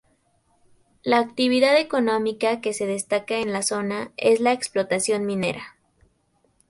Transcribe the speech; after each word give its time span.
La 1.03 1.19
actividad 1.19 1.77
económica 1.77 2.59
que 2.59 2.73
se 2.73 2.87
destaca 2.87 3.35
en 3.37 3.53
la 3.53 3.61
zona, 3.61 4.11
es 4.17 4.39
la 4.39 4.51
explotación 4.51 5.27
minera. 5.27 5.77